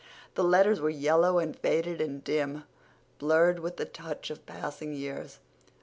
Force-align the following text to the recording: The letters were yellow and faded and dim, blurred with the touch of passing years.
The 0.33 0.43
letters 0.43 0.81
were 0.81 0.89
yellow 0.89 1.37
and 1.37 1.55
faded 1.55 2.01
and 2.01 2.23
dim, 2.23 2.63
blurred 3.19 3.59
with 3.59 3.77
the 3.77 3.85
touch 3.85 4.31
of 4.31 4.43
passing 4.47 4.95
years. 4.95 5.37